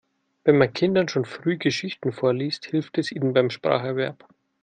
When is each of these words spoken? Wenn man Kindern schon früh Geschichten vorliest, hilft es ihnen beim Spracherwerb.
Wenn 0.45 0.57
man 0.57 0.73
Kindern 0.73 1.07
schon 1.09 1.25
früh 1.25 1.57
Geschichten 1.59 2.11
vorliest, 2.11 2.65
hilft 2.65 2.97
es 2.97 3.11
ihnen 3.11 3.35
beim 3.35 3.51
Spracherwerb. 3.51 4.27